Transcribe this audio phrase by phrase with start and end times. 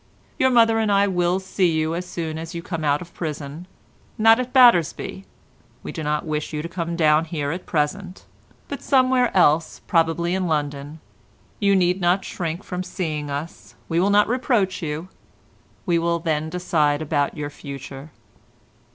[0.39, 3.67] Your mother and I will see you as soon as you come out of prison;
[4.17, 9.81] not at Battersby—we do not wish you to come down here at present—but somewhere else,
[9.85, 10.99] probably in London.
[11.59, 15.07] You need not shrink from seeing us; we shall not reproach you.
[15.85, 18.09] We will then decide about your future.